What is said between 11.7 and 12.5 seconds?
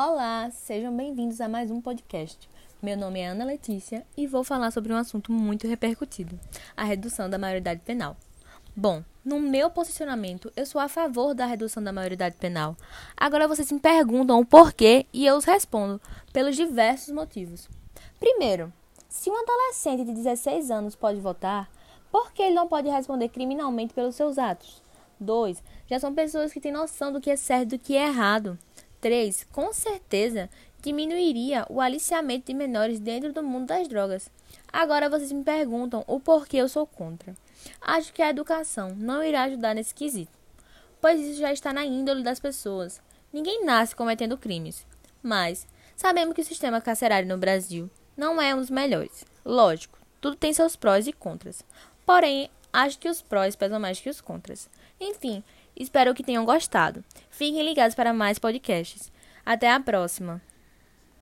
da maioridade